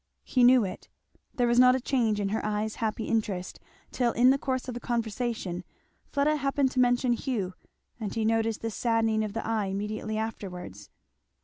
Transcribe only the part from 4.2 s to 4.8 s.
the course of the